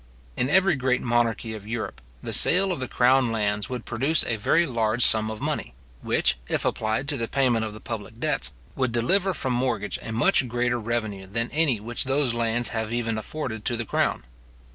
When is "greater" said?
10.47-10.79